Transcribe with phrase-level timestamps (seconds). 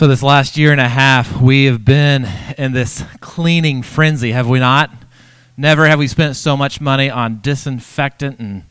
[0.00, 4.48] So, this last year and a half, we have been in this cleaning frenzy, have
[4.48, 4.90] we not?
[5.58, 8.62] Never have we spent so much money on disinfectant and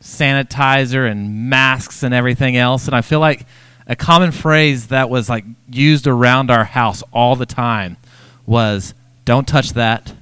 [0.00, 2.86] sanitizer and masks and everything else.
[2.86, 3.46] And I feel like
[3.88, 7.96] a common phrase that was like used around our house all the time
[8.46, 8.94] was
[9.24, 10.12] don't touch that.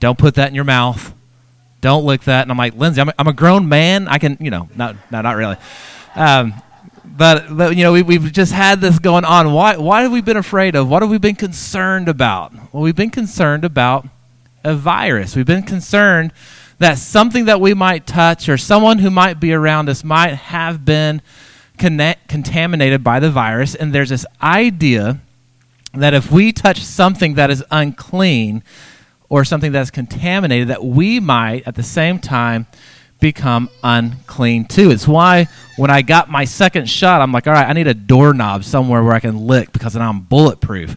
[0.00, 1.12] Don't put that in your mouth.
[1.82, 2.40] Don't lick that.
[2.40, 4.08] And I'm like, Lindsay, I'm a, I'm a grown man.
[4.08, 5.56] I can, you know, not, no, not really.
[6.14, 6.54] Um,
[7.16, 9.52] but, but you know, we, we've just had this going on.
[9.52, 10.88] Why, why have we been afraid of?
[10.88, 12.52] What have we been concerned about?
[12.72, 14.06] Well, we've been concerned about
[14.64, 15.36] a virus.
[15.36, 16.32] We've been concerned
[16.78, 20.84] that something that we might touch or someone who might be around us might have
[20.84, 21.22] been
[21.78, 23.74] connect, contaminated by the virus.
[23.74, 25.20] And there's this idea
[25.94, 28.62] that if we touch something that is unclean
[29.28, 32.66] or something that's contaminated, that we might at the same time
[33.22, 34.90] become unclean too.
[34.90, 37.94] It's why when I got my second shot, I'm like, all right, I need a
[37.94, 40.96] doorknob somewhere where I can lick because then I'm bulletproof.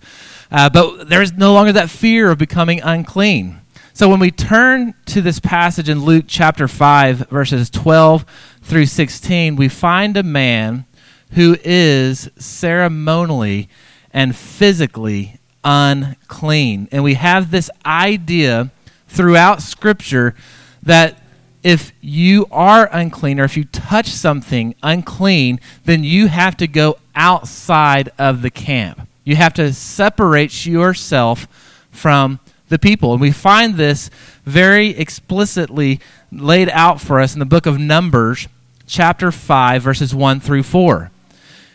[0.51, 3.61] Uh, but there's no longer that fear of becoming unclean.
[3.93, 8.25] So when we turn to this passage in Luke chapter 5, verses 12
[8.63, 10.85] through 16, we find a man
[11.31, 13.69] who is ceremonially
[14.11, 16.89] and physically unclean.
[16.91, 18.71] And we have this idea
[19.07, 20.33] throughout Scripture
[20.81, 21.21] that
[21.65, 26.95] if you are unclean or if you touch something unclean, then you have to go
[27.15, 29.07] outside of the camp.
[29.23, 31.47] You have to separate yourself
[31.89, 33.13] from the people.
[33.13, 34.11] And we find this
[34.45, 35.99] very explicitly
[36.31, 38.47] laid out for us in the book of Numbers,
[38.85, 41.09] chapter 5, verses 1 through 4.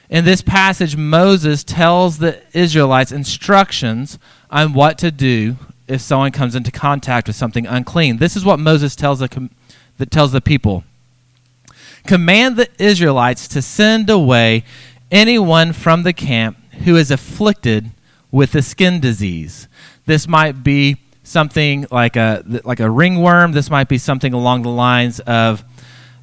[0.09, 4.21] In this passage, Moses tells the Israelites instructions
[4.53, 5.57] on what to do
[5.89, 8.19] if someone comes into contact with something unclean.
[8.19, 9.51] This is what Moses tells the,
[10.01, 10.83] that tells the people
[12.07, 14.65] Command the Israelites to send away
[15.11, 17.91] anyone from the camp who is afflicted
[18.31, 19.69] with a skin disease.
[20.07, 23.53] This might be something like a like a ringworm.
[23.53, 25.63] This might be something along the lines of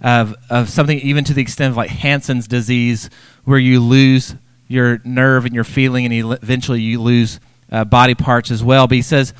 [0.02, 3.10] of of something even to the extent of like Hansen's disease,
[3.46, 4.36] where you lose
[4.68, 7.40] your nerve and your feeling, and eventually you lose
[7.72, 8.88] uh, body parts as well.
[8.88, 9.34] But he says,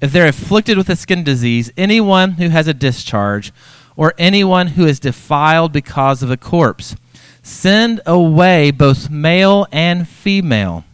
[0.00, 3.52] if they're afflicted with a skin disease, anyone who has a discharge
[3.96, 6.96] or anyone who is defiled because of a corpse.
[7.42, 10.84] Send away both male and female.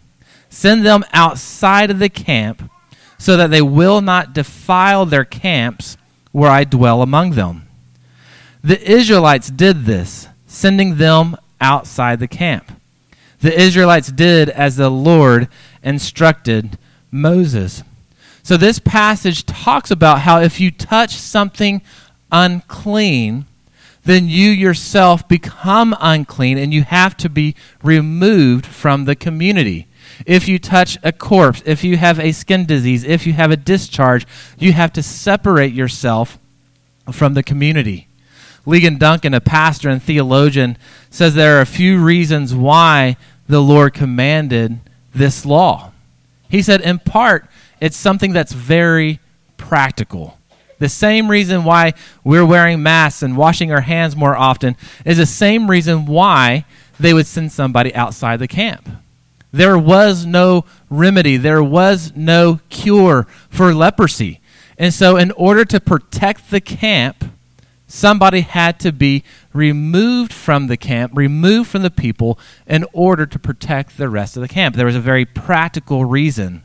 [0.48, 2.70] Send them outside of the camp
[3.18, 5.96] so that they will not defile their camps
[6.32, 7.68] where I dwell among them.
[8.62, 12.72] The Israelites did this, sending them outside the camp.
[13.40, 15.48] The Israelites did as the Lord
[15.82, 16.78] instructed
[17.10, 17.82] Moses.
[18.42, 21.82] So, this passage talks about how if you touch something
[22.32, 23.46] unclean,
[24.04, 29.86] then you yourself become unclean and you have to be removed from the community.
[30.26, 33.56] If you touch a corpse, if you have a skin disease, if you have a
[33.56, 34.26] discharge,
[34.58, 36.38] you have to separate yourself
[37.12, 38.06] from the community.
[38.66, 40.76] Ligon Duncan, a pastor and theologian,
[41.10, 43.16] says there are a few reasons why
[43.48, 44.78] the Lord commanded
[45.14, 45.92] this law.
[46.48, 47.46] He said, in part,
[47.80, 49.20] it's something that's very
[49.56, 50.38] practical.
[50.80, 51.92] The same reason why
[52.24, 56.64] we're wearing masks and washing our hands more often is the same reason why
[56.98, 58.88] they would send somebody outside the camp.
[59.52, 64.40] There was no remedy, there was no cure for leprosy.
[64.78, 67.24] And so, in order to protect the camp,
[67.86, 73.38] somebody had to be removed from the camp, removed from the people, in order to
[73.38, 74.76] protect the rest of the camp.
[74.76, 76.62] There was a very practical reason.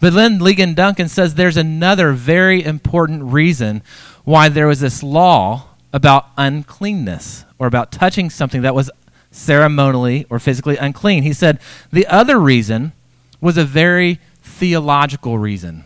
[0.00, 3.82] But then Ligon Duncan says there's another very important reason
[4.24, 8.90] why there was this law about uncleanness or about touching something that was
[9.30, 11.22] ceremonially or physically unclean.
[11.22, 11.58] He said
[11.90, 12.92] the other reason
[13.40, 15.84] was a very theological reason.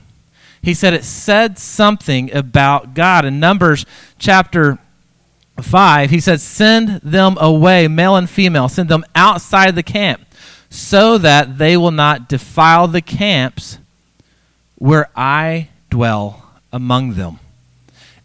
[0.60, 3.24] He said it said something about God.
[3.24, 3.84] In Numbers
[4.18, 4.78] chapter
[5.60, 10.24] 5, he said, Send them away, male and female, send them outside the camp,
[10.70, 13.78] so that they will not defile the camps
[14.82, 16.42] where I dwell
[16.72, 17.38] among them.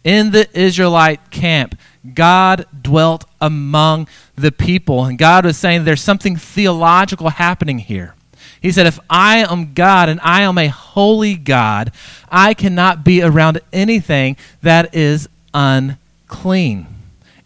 [0.02, 1.78] In the Israelite camp,
[2.14, 5.04] God dwelt among the people.
[5.04, 8.16] And God was saying there's something theological happening here.
[8.60, 11.92] He said, If I am God and I am a holy God,
[12.28, 16.88] I cannot be around anything that is unclean.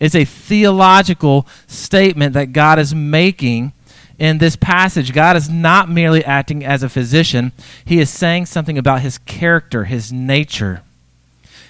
[0.01, 3.75] It's a theological statement that God is making
[4.23, 7.51] in this passage, God is not merely acting as a physician,
[7.85, 10.83] He is saying something about His character, His nature.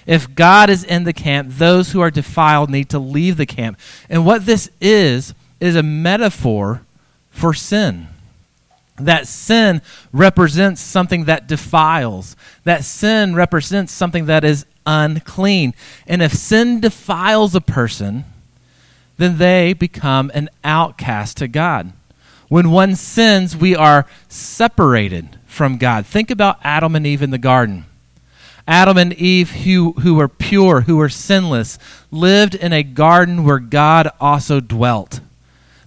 [0.05, 3.79] If God is in the camp, those who are defiled need to leave the camp.
[4.07, 6.81] And what this is, is a metaphor
[7.31, 8.07] for sin.
[8.97, 12.35] that sin represents something that defiles.
[12.65, 15.73] That sin represents something that is unclean.
[16.05, 18.25] And if sin defiles a person,
[19.17, 21.93] then they become an outcast to God.
[22.49, 26.05] When one sins, we are separated from God.
[26.05, 27.85] Think about Adam and Eve in the garden.
[28.67, 31.77] Adam and Eve, who, who were pure, who were sinless,
[32.11, 35.19] lived in a garden where God also dwelt.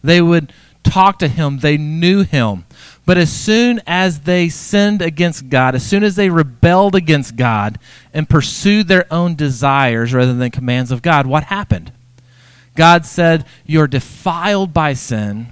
[0.02, 2.64] They would talk to him, they knew him.
[3.06, 7.78] But as soon as they sinned against God, as soon as they rebelled against God
[8.12, 11.92] and pursued their own desires rather than commands of God, what happened?
[12.74, 15.46] God said, You're defiled by sin,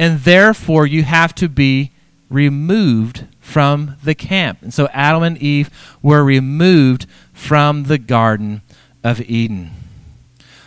[0.00, 1.92] and therefore you have to be
[2.30, 4.62] removed from the camp.
[4.62, 5.68] And so Adam and Eve
[6.00, 8.62] were removed from the Garden
[9.04, 9.72] of Eden.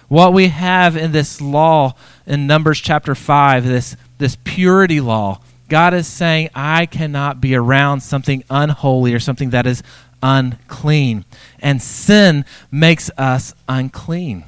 [0.08, 1.96] What we have in this law
[2.28, 8.02] in Numbers chapter 5, this, this purity law, God is saying, I cannot be around
[8.02, 9.82] something unholy or something that is
[10.22, 11.26] unclean.
[11.60, 14.44] And sin makes us unclean.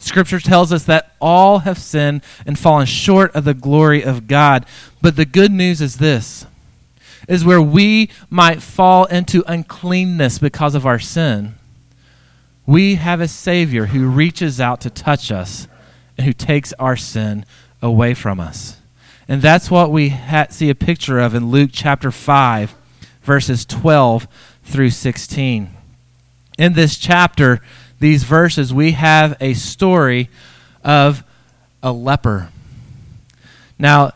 [0.00, 4.66] Scripture tells us that all have sinned and fallen short of the glory of God.
[5.02, 6.46] But the good news is this
[7.28, 11.54] is where we might fall into uncleanness because of our sin.
[12.66, 15.68] We have a Savior who reaches out to touch us
[16.16, 17.44] and who takes our sin
[17.82, 18.78] away from us.
[19.28, 22.74] And that's what we ha- see a picture of in Luke chapter 5,
[23.22, 24.26] verses 12
[24.64, 25.70] through 16.
[26.58, 27.60] In this chapter,
[28.00, 30.28] these verses, we have a story
[30.82, 31.22] of
[31.82, 32.48] a leper.
[33.78, 34.12] Now,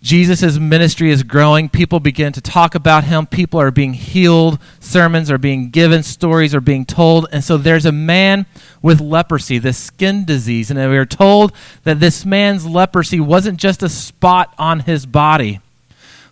[0.00, 1.68] Jesus' ministry is growing.
[1.68, 3.26] People begin to talk about him.
[3.26, 4.58] People are being healed.
[4.80, 6.02] Sermons are being given.
[6.02, 7.26] Stories are being told.
[7.32, 8.46] And so there's a man
[8.80, 10.70] with leprosy, this skin disease.
[10.70, 11.52] And we are told
[11.82, 15.60] that this man's leprosy wasn't just a spot on his body,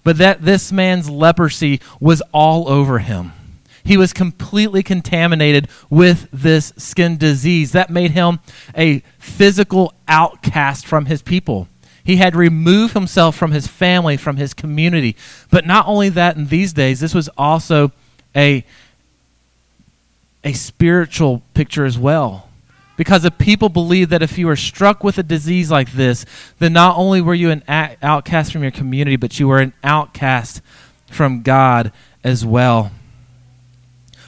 [0.05, 3.33] but that this man's leprosy was all over him.
[3.87, 7.71] He was completely contaminated with this skin disease.
[7.71, 8.41] That made him
[8.77, 11.69] a physical outcast from his people.
[12.03, 15.15] He had removed himself from his family, from his community.
[15.51, 17.93] But not only that, in these days, this was also
[18.35, 18.65] a,
[20.43, 22.49] a spiritual picture as well.
[22.97, 26.27] Because the people believed that if you were struck with a disease like this,
[26.59, 30.61] then not only were you an outcast from your community, but you were an outcast
[31.09, 31.93] from God
[32.25, 32.91] as well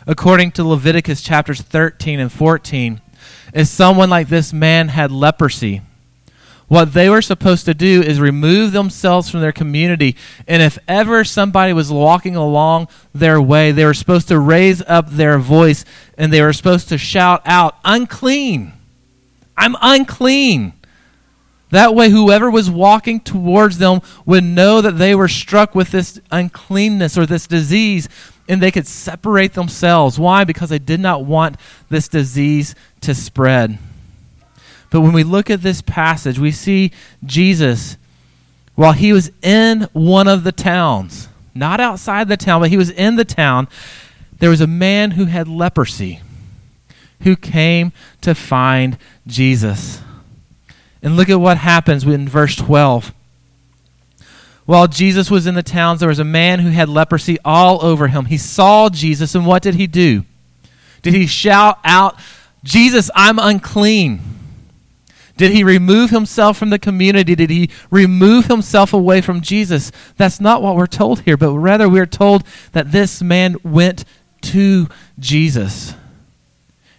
[0.08, 3.00] according to Leviticus chapters 13 and 14,
[3.52, 5.82] if someone like this man had leprosy,
[6.66, 10.16] what they were supposed to do is remove themselves from their community.
[10.46, 15.08] And if ever somebody was walking along their way, they were supposed to raise up
[15.10, 15.84] their voice
[16.16, 18.72] and they were supposed to shout out, Unclean!
[19.56, 20.72] I'm unclean!
[21.70, 26.18] That way, whoever was walking towards them would know that they were struck with this
[26.30, 28.08] uncleanness or this disease
[28.48, 30.18] and they could separate themselves.
[30.18, 30.44] Why?
[30.44, 31.56] Because they did not want
[31.90, 33.78] this disease to spread.
[34.90, 36.92] But when we look at this passage, we see
[37.24, 37.96] Jesus,
[38.74, 42.90] while he was in one of the towns, not outside the town, but he was
[42.90, 43.68] in the town,
[44.38, 46.20] there was a man who had leprosy
[47.22, 48.96] who came to find
[49.26, 50.00] Jesus.
[51.02, 53.12] And look at what happens in verse 12.
[54.68, 58.08] While Jesus was in the towns, there was a man who had leprosy all over
[58.08, 58.26] him.
[58.26, 60.26] He saw Jesus, and what did he do?
[61.00, 62.20] Did he shout out,
[62.62, 64.20] Jesus, I'm unclean?
[65.38, 67.34] Did he remove himself from the community?
[67.34, 69.90] Did he remove himself away from Jesus?
[70.18, 74.04] That's not what we're told here, but rather we're told that this man went
[74.42, 75.94] to Jesus.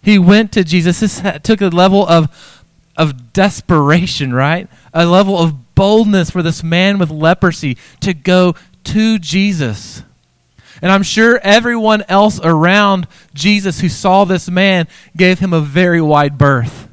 [0.02, 1.02] He went to Jesus.
[1.02, 2.64] This took a level of,
[2.98, 4.68] of desperation, right?
[4.92, 10.04] A level of boldness for this man with leprosy to go to Jesus.
[10.82, 16.02] And I'm sure everyone else around Jesus who saw this man gave him a very
[16.02, 16.90] wide berth.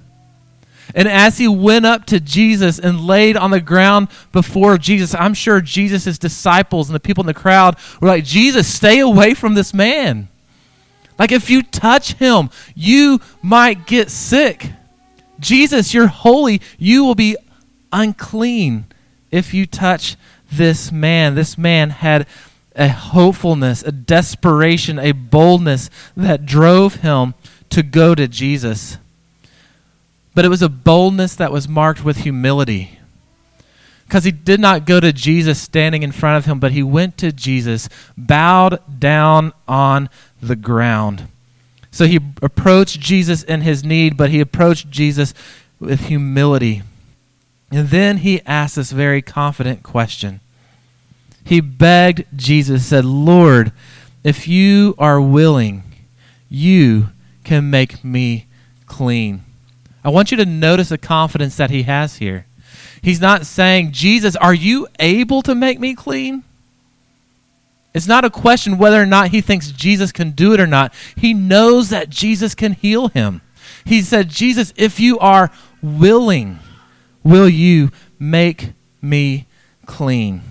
[0.95, 5.35] And as he went up to Jesus and laid on the ground before Jesus, I'm
[5.35, 9.55] sure Jesus' disciples and the people in the crowd were like, Jesus, stay away from
[9.55, 10.29] this man.
[11.19, 14.71] Like, if you touch him, you might get sick.
[15.41, 16.61] Jesus, you're holy.
[16.79, 17.37] You will be
[17.93, 18.87] unclean
[19.31, 20.17] if you touch
[20.53, 21.35] this man.
[21.35, 22.27] This man had
[22.75, 27.35] a hopefulness, a desperation, a boldness that drove him
[27.71, 28.99] to go to Jesus.
[30.35, 32.99] But it was a boldness that was marked with humility.
[34.07, 37.19] Because he did not go to Jesus standing in front of him, but he went
[37.19, 40.09] to Jesus, bowed down on
[40.41, 41.27] the ground.
[41.91, 45.35] So he approached Jesus in his need, but he approached Jesus
[45.81, 46.83] with humility.
[47.71, 50.41] And then he asked this very confident question.
[51.45, 53.73] He begged Jesus, said, Lord,
[54.25, 55.83] if you are willing,
[56.49, 57.09] you
[57.45, 58.47] can make me
[58.87, 59.45] clean.
[60.05, 62.47] I want you to notice the confidence that he has here.
[63.03, 66.43] He's not saying, Jesus, are you able to make me clean?
[67.95, 70.93] It's not a question whether or not he thinks Jesus can do it or not.
[71.17, 73.41] He knows that Jesus can heal him.
[73.85, 76.59] He said, Jesus, if you are willing,
[77.27, 77.91] will you
[78.21, 79.47] make me
[79.85, 80.43] clean?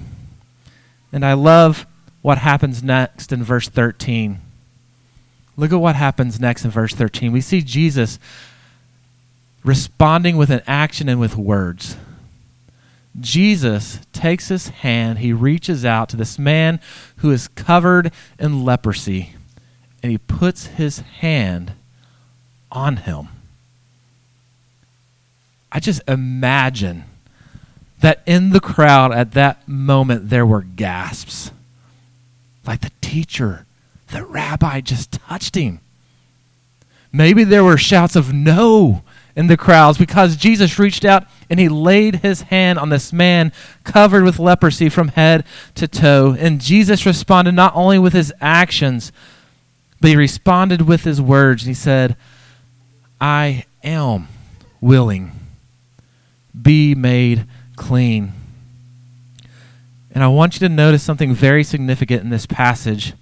[1.11, 1.87] And I love
[2.21, 4.39] what happens next in verse 13.
[5.55, 7.31] Look at what happens next in verse 13.
[7.31, 8.19] We see Jesus
[9.63, 11.95] responding with an action and with words.
[13.17, 16.81] Jesus takes his hand, he reaches out to this man
[17.17, 19.35] who is covered in leprosy,
[20.03, 21.71] and he puts his hand
[22.69, 23.29] on him.
[25.75, 27.03] I just imagine
[27.99, 31.51] that in the crowd at that moment there were gasps.
[32.65, 33.65] Like the teacher,
[34.07, 35.81] the rabbi just touched him.
[37.11, 39.03] Maybe there were shouts of no
[39.35, 43.51] in the crowds because Jesus reached out and he laid his hand on this man
[43.83, 45.43] covered with leprosy from head
[45.75, 46.37] to toe.
[46.39, 49.11] And Jesus responded not only with his actions,
[49.99, 51.63] but he responded with his words.
[51.63, 52.15] And he said,
[53.19, 54.29] I am
[54.79, 55.33] willing.
[56.61, 57.45] Be made
[57.75, 58.33] clean.
[60.11, 63.13] And I want you to notice something very significant in this passage.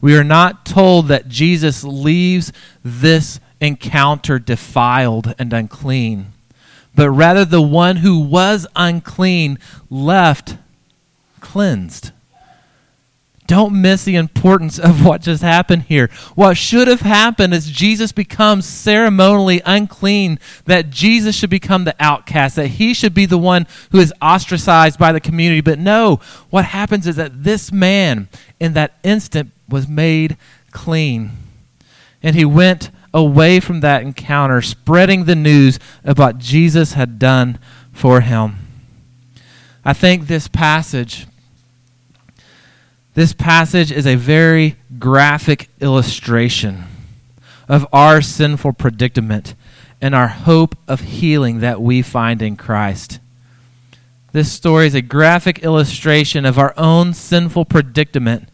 [0.00, 6.32] We are not told that Jesus leaves this encounter defiled and unclean,
[6.94, 9.58] but rather the one who was unclean
[9.90, 10.56] left
[11.40, 12.12] cleansed.
[13.50, 16.08] Don't miss the importance of what just happened here.
[16.36, 22.54] What should have happened is Jesus becomes ceremonially unclean, that Jesus should become the outcast,
[22.54, 25.60] that he should be the one who is ostracized by the community.
[25.62, 28.28] But no, what happens is that this man
[28.60, 30.36] in that instant was made
[30.70, 31.32] clean.
[32.22, 37.58] And he went away from that encounter, spreading the news about Jesus had done
[37.92, 38.58] for him.
[39.84, 41.26] I think this passage
[43.20, 46.84] this passage is a very graphic illustration
[47.68, 49.54] of our sinful predicament
[50.00, 53.20] and our hope of healing that we find in Christ.
[54.32, 58.48] This story is a graphic illustration of our own sinful predicament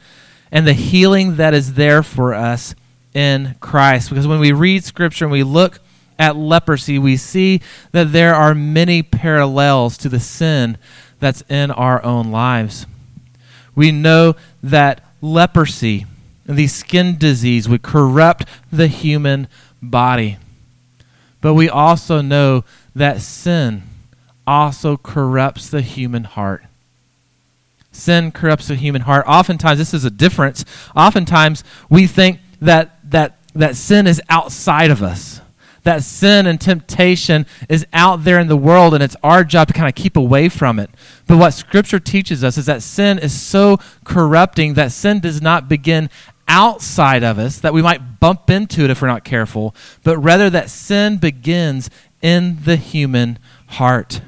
[0.50, 2.74] and the healing that is there for us
[3.14, 4.08] in Christ.
[4.08, 5.78] Because when we read Scripture and we look
[6.18, 7.60] at leprosy, we see
[7.92, 10.76] that there are many parallels to the sin
[11.20, 12.84] that's in our own lives.
[13.76, 16.06] We know that leprosy
[16.48, 19.46] and the skin disease would corrupt the human
[19.80, 20.38] body.
[21.40, 22.64] But we also know
[22.94, 23.82] that sin
[24.46, 26.64] also corrupts the human heart.
[27.92, 29.24] Sin corrupts the human heart.
[29.26, 30.64] Oftentimes, this is a difference.
[30.94, 35.40] Oftentimes, we think that, that, that sin is outside of us
[35.86, 39.72] that sin and temptation is out there in the world, and it's our job to
[39.72, 40.90] kind of keep away from it.
[41.28, 45.68] But what Scripture teaches us is that sin is so corrupting that sin does not
[45.68, 46.10] begin
[46.48, 50.50] outside of us, that we might bump into it if we're not careful, but rather
[50.50, 51.88] that sin begins
[52.20, 53.38] in the human
[53.68, 54.20] heart.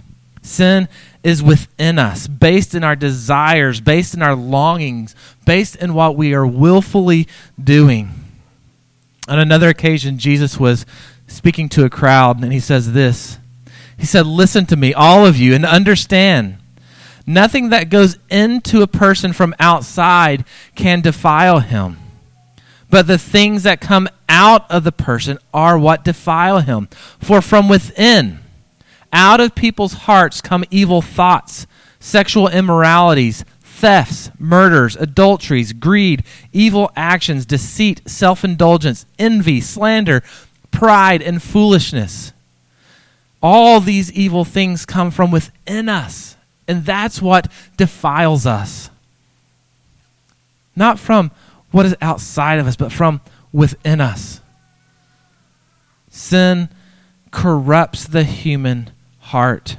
[0.42, 0.88] Sin
[1.24, 6.34] is within us, based in our desires, based in our longings, based in what we
[6.34, 7.26] are willfully
[7.62, 8.10] doing.
[9.26, 10.86] On another occasion, Jesus was
[11.28, 13.38] speaking to a crowd, and he says this
[13.97, 16.56] He said, Listen to me, all of you, and understand.
[17.26, 20.44] Nothing that goes into a person from outside
[20.75, 21.99] can defile him.
[22.90, 26.88] But the things that come out of the person are what defile him.
[27.20, 28.38] For from within,
[29.12, 31.66] out of people's hearts come evil thoughts,
[32.00, 40.23] sexual immoralities, thefts, murders, adulteries, greed, evil actions, deceit, self indulgence, envy, slander
[40.78, 42.32] pride and foolishness.
[43.42, 46.37] All these evil things come from within us,
[46.68, 48.88] and that's what defiles us.
[50.76, 51.32] Not from
[51.73, 53.20] what is outside of us, but from
[53.52, 54.40] within us.
[56.11, 56.68] Sin
[57.32, 59.78] corrupts the human heart.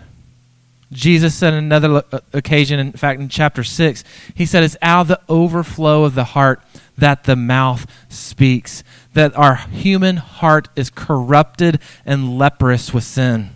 [0.92, 4.04] Jesus said on another uh, occasion, in fact, in chapter 6,
[4.36, 6.62] he said, It's out of the overflow of the heart
[6.98, 13.50] that the mouth speaks that our human heart is corrupted and leprous with sin.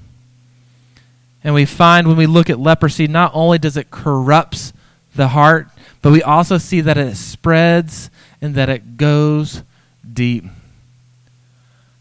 [1.43, 4.74] And we find when we look at leprosy, not only does it corrupts
[5.15, 5.67] the heart,
[6.01, 8.10] but we also see that it spreads
[8.41, 9.63] and that it goes
[10.12, 10.45] deep.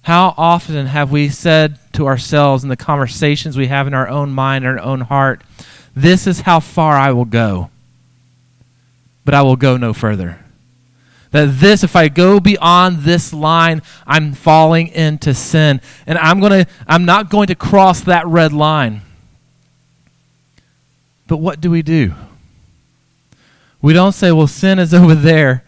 [0.02, 4.30] How often have we said to ourselves in the conversations we have in our own
[4.30, 5.42] mind, our own heart,
[5.94, 7.70] this is how far I will go?
[9.24, 10.38] but I will go no further.
[11.32, 15.80] That this, if I go beyond this line, I'm falling into sin.
[16.06, 19.02] And I'm gonna I'm not going to cross that red line.
[21.26, 22.14] But what do we do?
[23.80, 25.64] We don't say, well, sin is over there.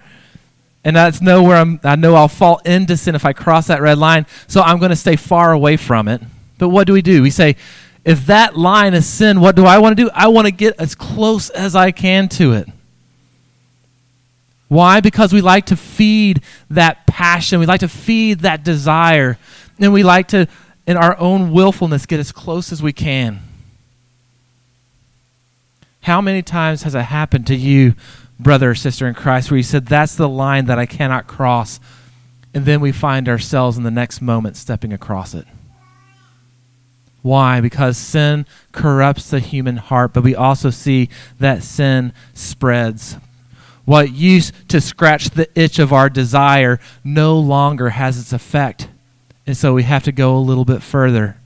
[0.85, 3.97] And that's nowhere I'm, I know I'll fall into sin if I cross that red
[3.97, 6.21] line, so I'm going to stay far away from it.
[6.59, 7.23] But what do we do?
[7.23, 7.56] We say,
[8.04, 10.11] if that line is sin, what do I want to do?
[10.14, 12.68] I want to get as close as I can to it.
[14.68, 15.00] Why?
[15.00, 17.61] Because we like to feed that passion.
[17.61, 19.38] We like to feed that desire.
[19.78, 20.49] And we like to,
[20.87, 23.40] in our own willfulness, get as close as we can.
[26.02, 27.94] How many times has it happened to you,
[28.38, 31.80] brother or sister in Christ, where you said, That's the line that I cannot cross?
[32.52, 35.47] And then we find ourselves in the next moment stepping across it.
[37.23, 37.62] Why?
[37.62, 41.09] Because sin corrupts the human heart, but we also see
[41.40, 43.16] that sin spreads.
[43.85, 48.88] What used to scratch the itch of our desire no longer has its effect.
[49.47, 51.37] And so we have to go a little bit further.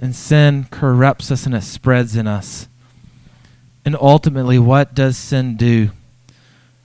[0.00, 2.68] And sin corrupts us and it spreads in us.
[3.84, 5.90] And ultimately, what does sin do?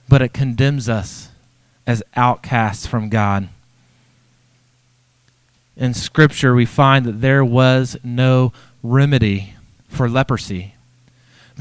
[0.08, 1.28] But it condemns us
[1.86, 3.48] as outcasts from God.
[5.76, 9.54] In Scripture, we find that there was no remedy
[9.88, 10.71] for leprosy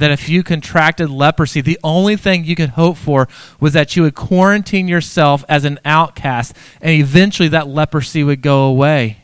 [0.01, 3.27] that if you contracted leprosy, the only thing you could hope for
[3.59, 8.63] was that you would quarantine yourself as an outcast, and eventually that leprosy would go
[8.63, 9.17] away.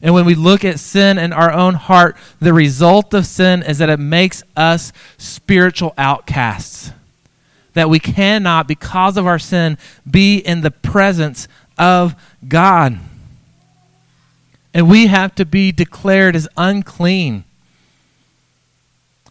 [0.00, 3.76] And when we look at sin in our own heart, the result of sin is
[3.78, 6.92] that it makes us spiritual outcasts.
[7.74, 9.76] That we cannot, because of our sin,
[10.10, 12.14] be in the presence of
[12.48, 12.98] God.
[14.72, 17.44] And we have to be declared as unclean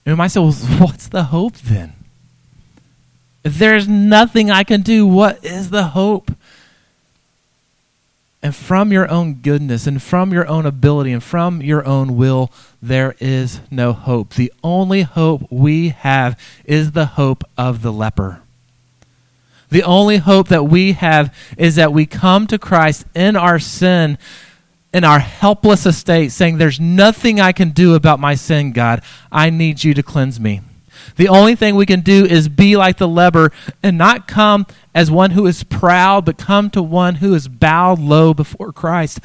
[0.05, 1.93] and say, well, what's the hope then?
[3.43, 6.31] If there's nothing I can do, what is the hope?
[8.44, 12.51] And from your own goodness and from your own ability and from your own will,
[12.81, 14.33] there is no hope.
[14.33, 18.42] The only hope we have is the hope of the leper.
[19.70, 24.18] The only hope that we have is that we come to Christ in our sin
[24.94, 29.01] in our helpless estate, saying, There's nothing I can do about my sin, God.
[29.32, 30.62] I need you to cleanse me.
[31.16, 33.51] The only thing we can do is be like the leper
[33.82, 38.00] and not come as one who is proud, but come to one who is bowed
[38.00, 39.20] low before Christ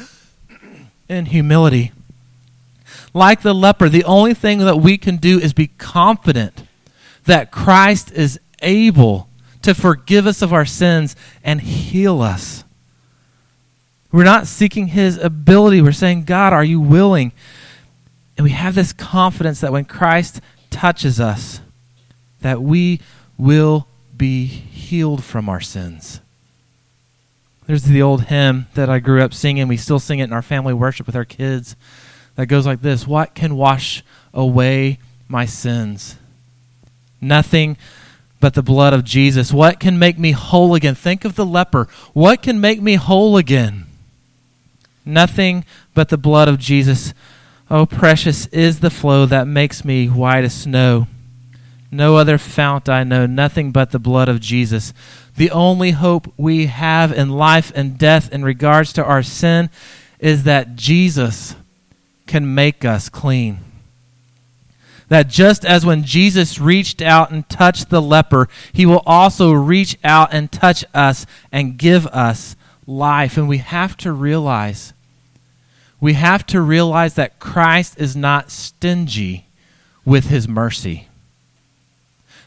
[1.08, 1.92] in humility.
[3.12, 6.66] Like the leper, the only thing that we can do is be confident
[7.24, 9.28] that Christ is able
[9.62, 12.64] to forgive us of our sins and heal us.
[14.16, 15.82] We're not seeking his ability.
[15.82, 17.32] We're saying, God, are you willing?
[18.38, 21.60] And we have this confidence that when Christ touches us,
[22.40, 23.00] that we
[23.36, 26.22] will be healed from our sins.
[27.66, 29.68] There's the old hymn that I grew up singing.
[29.68, 31.76] We still sing it in our family worship with our kids.
[32.36, 34.02] That goes like this What can wash
[34.32, 34.98] away
[35.28, 36.16] my sins?
[37.20, 37.76] Nothing
[38.40, 39.52] but the blood of Jesus.
[39.52, 40.94] What can make me whole again?
[40.94, 41.86] Think of the leper.
[42.14, 43.86] What can make me whole again?
[45.06, 45.64] Nothing
[45.94, 47.14] but the blood of Jesus.
[47.70, 51.06] Oh, precious is the flow that makes me white as snow.
[51.90, 54.92] No other fount I know, nothing but the blood of Jesus.
[55.36, 59.70] The only hope we have in life and death in regards to our sin
[60.18, 61.54] is that Jesus
[62.26, 63.58] can make us clean.
[65.08, 69.96] That just as when Jesus reached out and touched the leper, he will also reach
[70.02, 73.36] out and touch us and give us life.
[73.36, 74.92] And we have to realize
[76.00, 79.46] we have to realize that Christ is not stingy
[80.04, 81.08] with his mercy.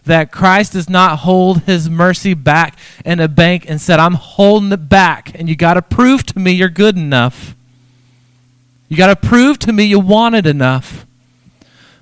[0.06, 4.72] That Christ does not hold his mercy back in a bank and said, I'm holding
[4.72, 7.56] it back, and you got to prove to me you're good enough.
[8.88, 11.06] You got to prove to me you want it enough.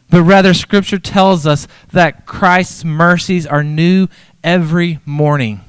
[0.10, 4.08] But rather, Scripture tells us that Christ's mercies are new
[4.44, 5.62] every morning.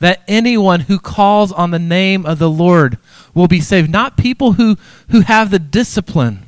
[0.00, 2.98] That anyone who calls on the name of the Lord
[3.34, 3.90] will be saved.
[3.90, 4.76] Not people who,
[5.10, 6.44] who have the discipline,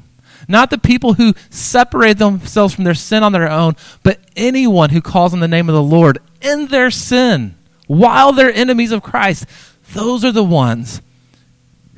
[0.49, 5.01] not the people who separate themselves from their sin on their own, but anyone who
[5.01, 9.47] calls on the name of the Lord in their sin while they're enemies of Christ.
[9.93, 11.01] Those are the ones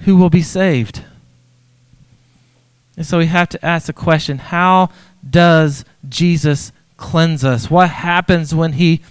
[0.00, 1.04] who will be saved.
[2.96, 4.90] And so we have to ask the question how
[5.28, 7.70] does Jesus cleanse us?
[7.70, 9.02] What happens when he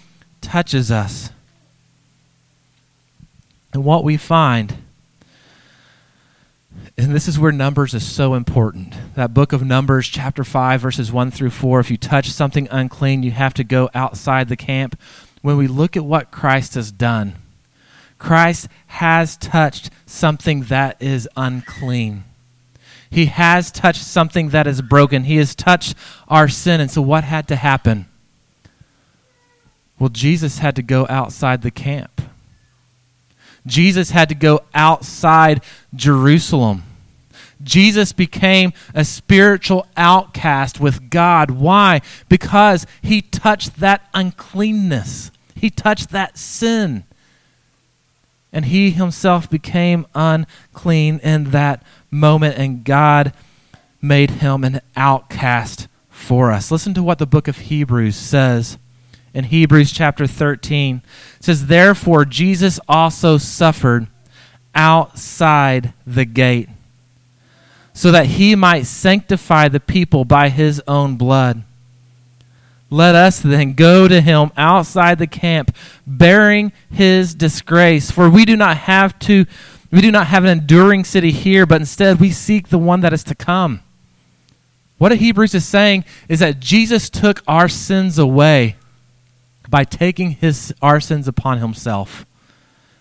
[0.42, 1.32] touches us?
[3.74, 4.78] And what we find
[7.00, 8.96] And this is where Numbers is so important.
[9.14, 11.80] That book of Numbers, chapter 5, verses 1 through 4.
[11.80, 15.00] If you touch something unclean, you have to go outside the camp.
[15.44, 17.36] When we look at what Christ has done,
[18.18, 22.24] Christ has touched something that is unclean.
[23.12, 25.26] He has touched something that is broken.
[25.26, 25.96] He has touched
[26.28, 26.82] our sin.
[26.82, 28.08] And so, what had to happen?
[30.00, 32.22] Well, Jesus had to go outside the camp.
[33.68, 35.62] Jesus had to go outside
[35.94, 36.84] Jerusalem.
[37.68, 41.52] Jesus became a spiritual outcast with God.
[41.52, 42.02] Why?
[42.30, 47.04] Because he touched that uncleanness, he touched that sin.
[48.54, 53.34] And he himself became unclean in that moment, and God
[54.02, 56.72] made him an outcast for us.
[56.72, 58.78] Listen to what the book of Hebrews says
[59.34, 61.02] in Hebrews chapter 13.
[61.38, 64.08] It says, Therefore, Jesus also suffered
[64.74, 66.70] outside the gate,
[67.98, 71.64] so that he might sanctify the people by his own blood.
[72.92, 78.12] Let us then go to him outside the camp, bearing his disgrace.
[78.12, 79.48] For we do not have to,
[79.92, 83.14] we do not have an enduring city here, but instead we seek the one that
[83.14, 83.82] is to come.
[85.00, 88.76] What Hebrews is saying is that Jesus took our sins away
[89.68, 92.28] by taking his our sins upon himself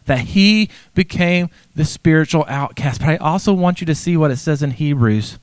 [0.07, 3.01] that he became the spiritual outcast.
[3.01, 5.39] But i also want you to see what it says in hebrews.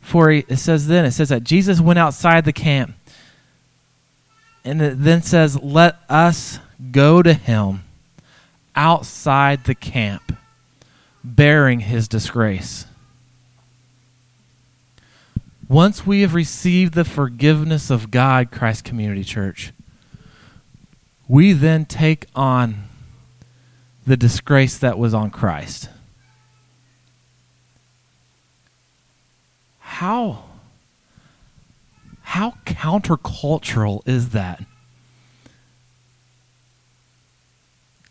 [0.00, 2.94] For it says then it says that jesus went outside the camp.
[4.64, 6.58] And it then says let us
[6.92, 7.84] go to him
[8.76, 10.36] outside the camp
[11.22, 12.86] bearing his disgrace.
[15.68, 19.72] Once we have received the forgiveness of god christ community church
[21.30, 22.89] we then take on
[24.06, 25.88] the disgrace that was on Christ.
[29.78, 30.44] How
[32.22, 34.64] how countercultural is that?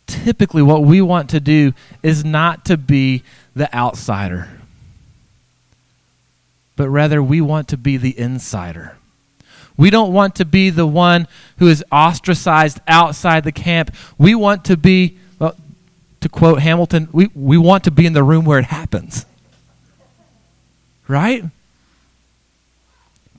[0.08, 1.74] Typically what we want to do
[2.04, 3.24] is not to be
[3.56, 4.50] the outsider.
[6.76, 8.98] But rather we want to be the insider.
[9.78, 11.26] We don't want to be the one
[11.58, 13.96] who is ostracized outside the camp.
[14.18, 15.18] We want to be,
[16.22, 19.26] to quote Hamilton, we, we want to be in the room where it happens.
[21.08, 21.46] Right?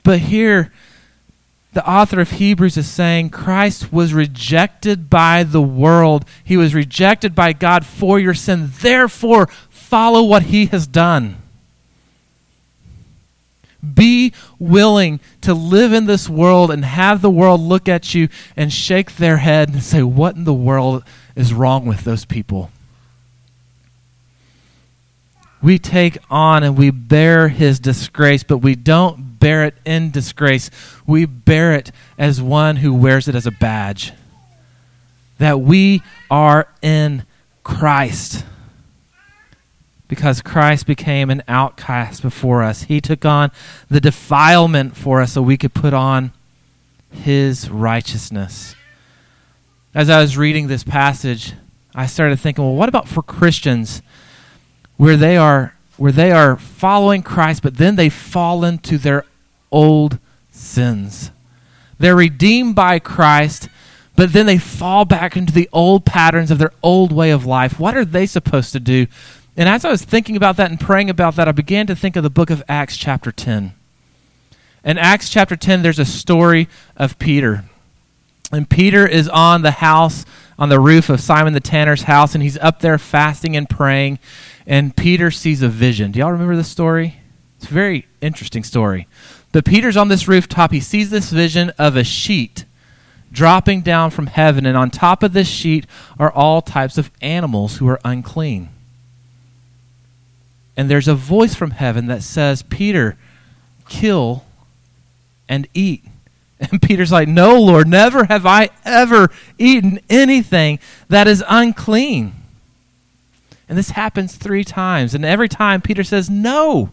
[0.03, 0.73] But here,
[1.73, 6.25] the author of Hebrews is saying Christ was rejected by the world.
[6.43, 8.71] He was rejected by God for your sin.
[8.81, 11.37] Therefore, follow what he has done.
[13.95, 18.73] Be willing to live in this world and have the world look at you and
[18.73, 21.03] shake their head and say, What in the world
[21.41, 22.71] is wrong with those people?
[25.63, 30.71] We take on and we bear his disgrace, but we don't bear it in disgrace.
[31.07, 34.13] We bear it as one who wears it as a badge.
[35.39, 37.25] That we are in
[37.63, 38.45] Christ
[40.09, 42.83] because Christ became an outcast before us.
[42.85, 43.53] He took on
[43.89, 46.33] the defilement for us so we could put on
[47.13, 48.75] his righteousness.
[49.93, 51.55] As I was reading this passage,
[51.97, 54.03] I started thinking, well, what about for Christians
[54.97, 59.25] where they are where they are following Christ but then they fall into their
[59.73, 60.19] old
[60.53, 61.33] sins.
[61.99, 63.69] They're redeemed by Christ,
[64.15, 67.81] but then they fall back into the old patterns of their old way of life.
[67.81, 69.09] What are they supposed to do?
[69.57, 72.15] And as I was thinking about that and praying about that, I began to think
[72.15, 73.75] of the book of Acts, chapter 10.
[74.85, 77.65] In Acts chapter 10, there's a story of Peter.
[78.53, 80.25] And Peter is on the house,
[80.59, 84.19] on the roof of Simon the tanner's house, and he's up there fasting and praying.
[84.67, 86.13] And Peter sees a vision.
[86.13, 87.21] Do y'all remember this story?
[87.59, 89.07] It's a very interesting story.
[89.53, 90.73] But Peter's on this rooftop.
[90.73, 92.65] He sees this vision of a sheet
[93.33, 95.87] dropping down from heaven, and on top of this sheet
[96.19, 98.71] are all types of animals who are unclean
[100.81, 103.19] and there's a voice from heaven that says, Peter,
[103.91, 104.45] kill
[105.47, 106.03] and eat.
[106.61, 112.35] And Peter's like, No, Lord, never have I ever eaten anything that is unclean.
[113.69, 115.15] And this happens three times.
[115.15, 116.93] And every time Peter says, No,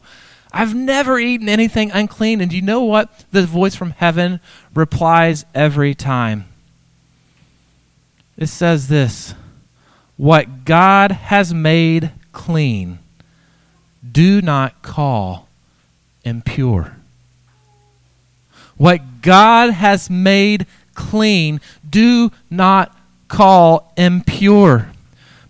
[0.53, 2.39] I've never eaten anything unclean.
[2.39, 4.39] And do you know what the voice from heaven
[4.73, 6.45] replies every time?
[8.37, 9.33] It says this
[10.15, 12.99] What God has made clean
[14.09, 15.49] do not call
[16.23, 16.96] impure.
[18.77, 24.89] What God has made clean, do not call impure.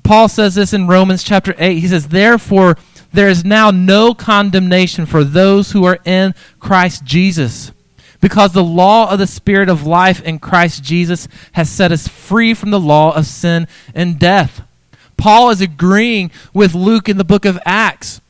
[0.03, 1.79] Paul says this in Romans chapter 8.
[1.79, 2.77] He says, Therefore,
[3.11, 7.71] there is now no condemnation for those who are in Christ Jesus.
[8.19, 12.53] Because the law of the Spirit of life in Christ Jesus has set us free
[12.53, 14.61] from the law of sin and death.
[15.17, 18.21] Paul is agreeing with Luke in the book of Acts.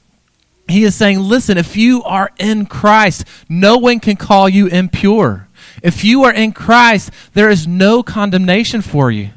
[0.67, 5.47] He is saying, listen, if you are in Christ, no one can call you impure.
[5.81, 9.29] If you are in Christ, there is no condemnation for you.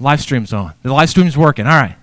[0.00, 0.72] Live stream's on.
[0.82, 1.66] The live stream's working.
[1.66, 1.96] All right.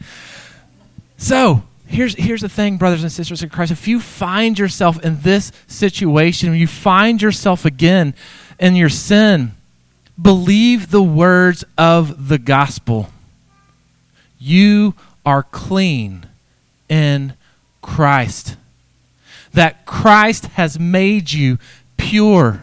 [1.17, 3.71] So, here's, here's the thing, brothers and sisters in Christ.
[3.71, 8.13] If you find yourself in this situation, you find yourself again
[8.59, 9.53] in your sin,
[10.21, 13.09] believe the words of the gospel.
[14.37, 14.93] You
[15.25, 16.28] are clean
[16.89, 17.33] in
[17.81, 18.57] Christ.
[19.53, 21.57] That Christ has made you
[21.97, 22.61] pure.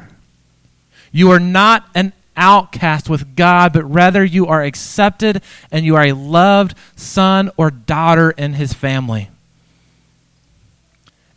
[1.13, 6.05] You are not an outcast with God, but rather you are accepted and you are
[6.05, 9.31] a loved son or daughter in his family.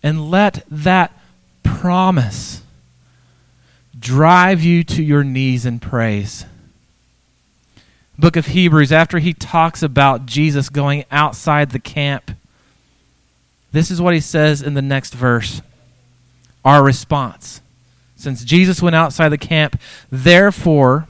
[0.04, 1.12] And let that
[1.64, 2.62] promise
[3.98, 6.46] drive you to your knees in praise.
[8.18, 12.32] Book of Hebrews, after he talks about Jesus going outside the camp,
[13.72, 15.62] this is what he says in the next verse.
[16.66, 17.62] Our response.
[18.16, 19.80] Since Jesus went outside the camp,
[20.12, 21.08] therefore,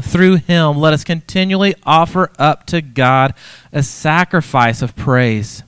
[0.00, 3.34] through him, let us continually offer up to God
[3.72, 5.62] a sacrifice of praise.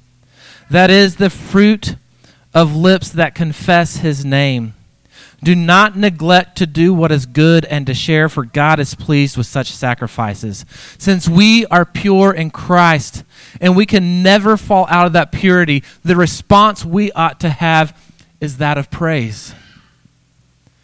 [0.70, 1.96] That is the fruit
[2.54, 4.74] of lips that confess his name.
[5.42, 9.37] Do not neglect to do what is good and to share, for God is pleased
[9.37, 10.64] with such sacrifices.
[10.98, 13.22] Since we are pure in Christ
[13.61, 17.96] and we can never fall out of that purity, the response we ought to have
[18.40, 19.55] is that of praise.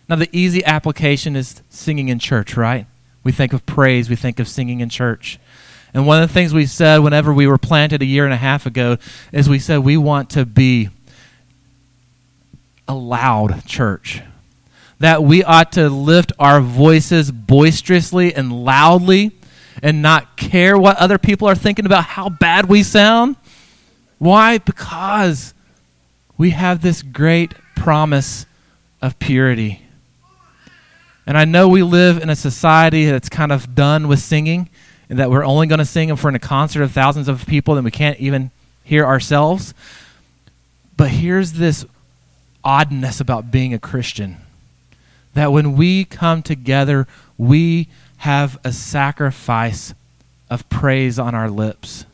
[0.09, 2.87] Now, the easy application is singing in church, right?
[3.25, 5.41] We think of praise, we think of singing in church.
[5.93, 8.39] And one of the things we said whenever we were planted a year and a
[8.39, 8.99] half ago
[9.33, 10.91] is we said we want to be
[12.87, 14.21] a loud church.
[15.05, 19.33] That we ought to lift our voices boisterously and loudly
[19.83, 23.37] and not care what other people are thinking about how bad we sound.
[24.19, 24.57] Why?
[24.57, 25.53] Because
[26.39, 28.47] we have this great promise
[29.03, 29.83] of purity.
[31.27, 34.71] And I know we live in a society that's kind of done with singing,
[35.11, 37.45] and that we're only going to sing if we're in a concert of thousands of
[37.45, 38.51] people and we can't even
[38.85, 39.75] hear ourselves.
[40.97, 41.85] But here's this
[42.65, 44.39] oddness about being a Christian
[45.35, 49.95] that when we come together, we have a sacrifice
[50.49, 52.07] of praise on our lips.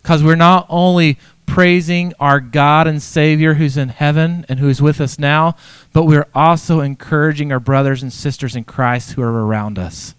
[0.00, 5.00] Because we're not only praising our God and Savior who's in heaven and who's with
[5.00, 5.56] us now,
[5.92, 10.14] but we're also encouraging our brothers and sisters in Christ who are around us.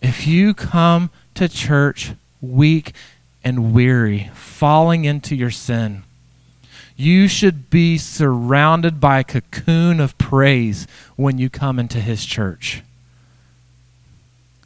[0.00, 2.92] If you come to church weak
[3.44, 6.02] and weary, falling into your sin,
[7.02, 10.86] you should be surrounded by a cocoon of praise
[11.16, 12.82] when you come into his church.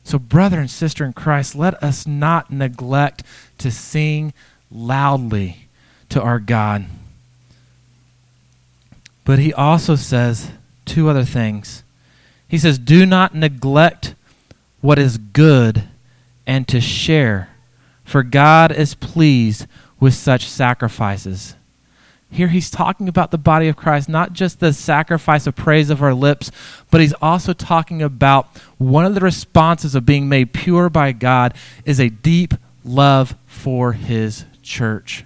[0.04, 3.24] So, brother and sister in Christ, let us not neglect
[3.58, 4.32] to sing
[4.70, 5.68] loudly
[6.10, 6.86] to our God.
[9.24, 10.50] But he also says
[10.84, 11.82] two other things.
[12.46, 14.14] He says, Do not neglect
[14.80, 15.84] what is good
[16.46, 17.48] and to share,
[18.04, 19.66] for God is pleased
[19.98, 21.56] with such sacrifices.
[22.30, 26.02] Here he's talking about the body of Christ, not just the sacrifice of praise of
[26.02, 26.50] our lips,
[26.90, 31.54] but he's also talking about one of the responses of being made pure by God
[31.84, 35.24] is a deep love for his church.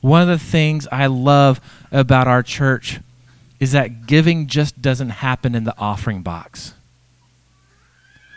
[0.00, 3.00] One of the things I love about our church
[3.58, 6.74] is that giving just doesn't happen in the offering box.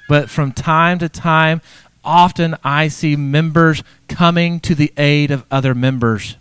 [0.10, 1.62] But from time to time,
[2.04, 6.36] often I see members coming to the aid of other members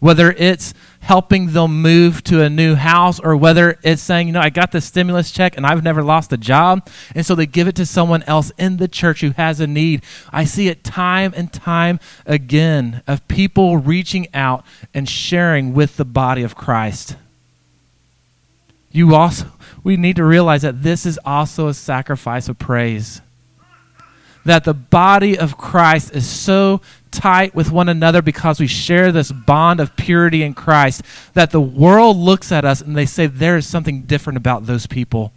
[0.00, 4.40] whether it's helping them move to a new house or whether it's saying, you know,
[4.40, 6.88] I got the stimulus check and I've never lost a job.
[7.14, 10.02] And so they give it to someone else in the church who has a need.
[10.32, 16.04] I see it time and time again of people reaching out and sharing with the
[16.04, 17.16] body of Christ.
[18.90, 19.52] You also,
[19.84, 23.20] we need to realize that this is also a sacrifice of praise
[24.44, 29.32] that the body of Christ is so tight with one another because we share this
[29.32, 31.02] bond of purity in Christ
[31.34, 34.86] that the world looks at us and they say there is something different about those
[34.86, 35.32] people.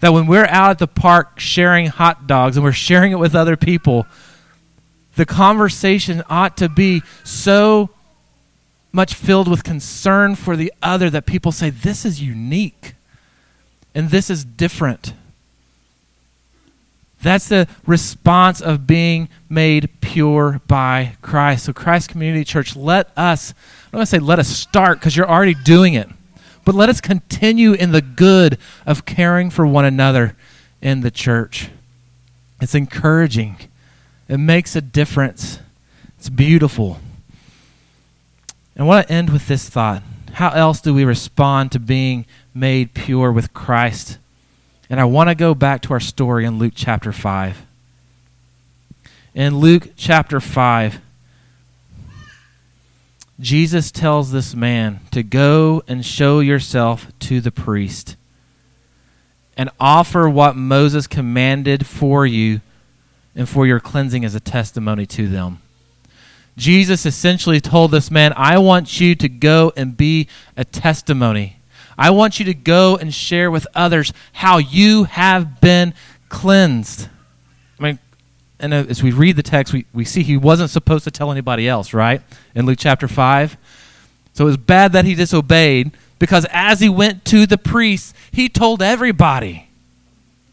[0.00, 3.34] That when we're out at the park sharing hot dogs and we're sharing it with
[3.34, 4.06] other people,
[5.16, 7.90] the conversation ought to be so
[8.92, 12.94] much filled with concern for the other that people say, This is unique
[13.94, 15.14] and this is different
[17.22, 21.66] That's the response of being made pure by Christ.
[21.66, 25.16] So, Christ Community Church, let us, I don't want to say let us start because
[25.16, 26.08] you're already doing it,
[26.64, 30.36] but let us continue in the good of caring for one another
[30.80, 31.70] in the church.
[32.60, 33.56] It's encouraging,
[34.28, 35.60] it makes a difference,
[36.18, 36.98] it's beautiful.
[38.74, 40.02] And I want to end with this thought.
[40.34, 44.18] How else do we respond to being made pure with Christ?
[44.92, 47.64] And I want to go back to our story in Luke chapter 5.
[49.34, 51.00] In Luke chapter 5,
[53.40, 58.16] Jesus tells this man to go and show yourself to the priest
[59.56, 62.60] and offer what Moses commanded for you
[63.34, 65.62] and for your cleansing as a testimony to them.
[66.58, 71.56] Jesus essentially told this man, I want you to go and be a testimony.
[71.96, 75.94] I want you to go and share with others how you have been
[76.28, 77.08] cleansed.
[77.78, 77.98] I mean,
[78.58, 81.30] and uh, as we read the text, we, we see he wasn't supposed to tell
[81.30, 82.22] anybody else, right?
[82.54, 83.56] In Luke chapter 5.
[84.34, 88.48] So it was bad that he disobeyed because as he went to the priests, he
[88.48, 89.68] told everybody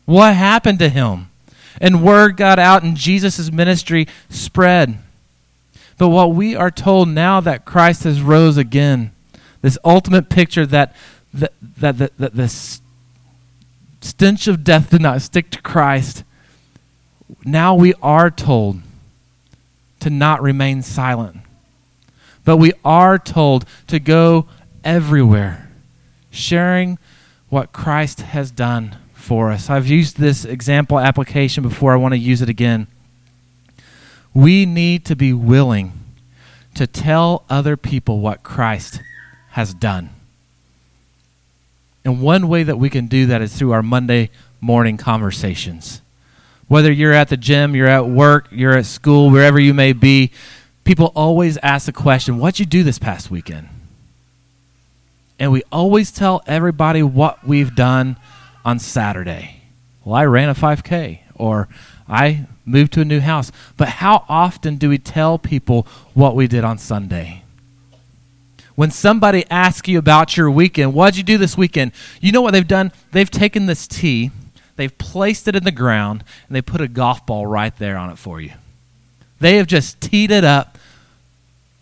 [0.06, 1.30] what happened to him.
[1.80, 4.98] And word got out, and Jesus' ministry spread.
[5.98, 9.12] But what we are told now that Christ has rose again,
[9.62, 10.96] this ultimate picture that,
[11.34, 12.48] that, that, that, the
[14.02, 16.24] stench of death did not stick to Christ,
[17.46, 18.82] now we are told
[20.00, 21.38] to not remain silent.
[22.46, 24.48] But we are told to go
[24.84, 25.70] everywhere,
[26.32, 26.98] sharing
[27.50, 29.70] what Christ has done for us.
[29.70, 32.88] I've used this example application before, I want to use it again.
[34.34, 35.94] We need to be willing
[36.76, 39.02] to tell other people what Christ
[39.52, 40.10] has done.
[42.06, 44.30] And one way that we can do that is through our Monday
[44.62, 46.02] morning conversations.
[46.68, 50.32] Whether you're at the gym, you're at work, you're at school, wherever you may be,
[50.84, 53.70] people always ask the question, What'd you do this past weekend?
[55.40, 58.18] And we always tell everybody what we've done
[58.66, 59.62] on Saturday.
[60.04, 61.70] Well, I ran a 5K, or
[62.08, 63.52] I moved to a new house.
[63.78, 67.44] But how often do we tell people what we did on Sunday?
[68.80, 71.92] When somebody asks you about your weekend, what'd you do this weekend?
[72.22, 72.94] You know what they've done?
[73.12, 74.32] They've taken this tee,
[74.78, 78.10] they've placed it in the ground, and they put a golf ball right there on
[78.10, 78.54] it for you.
[79.42, 80.78] They have just teed it up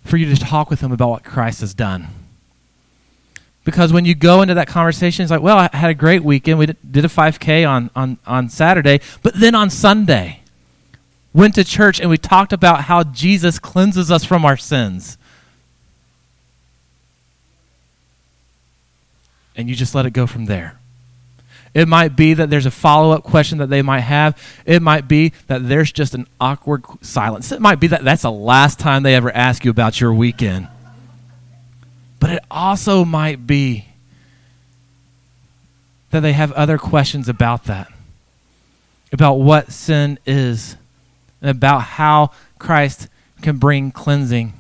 [0.05, 2.07] for you to talk with them about what Christ has done.
[3.63, 6.57] Because when you go into that conversation, it's like, well, I had a great weekend.
[6.57, 10.41] We did a 5K on, on, on Saturday, but then on Sunday,
[11.31, 15.19] went to church and we talked about how Jesus cleanses us from our sins.
[19.58, 20.80] And you just let it go from there.
[21.74, 24.41] It might be that there's a follow up question that they might have.
[24.65, 27.52] It might be that there's just an awkward silence.
[27.52, 30.70] It might be that that's the last time they ever ask you about your weekend.
[32.20, 33.86] But it also might be
[36.10, 37.91] that they have other questions about that,
[39.12, 40.78] about what sin is,
[41.41, 43.08] and about how Christ
[43.41, 44.54] can bring cleansing.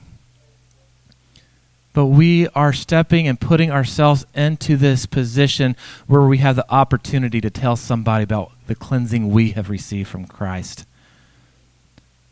[1.97, 7.41] But we are stepping and putting ourselves into this position where we have the opportunity
[7.41, 10.85] to tell somebody about the cleansing we have received from Christ.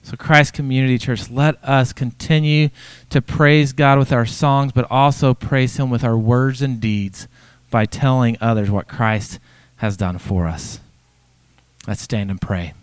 [0.04, 2.69] So, Christ Community Church, let us continue
[3.10, 7.28] to praise God with our songs, but also praise Him with our words and deeds
[7.71, 9.39] by telling others what Christ
[9.78, 10.80] has done for us.
[11.88, 12.75] Let's stand and pray.